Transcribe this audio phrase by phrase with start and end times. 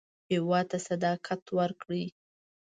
[0.31, 2.05] هېواد ته صداقت ورکړئ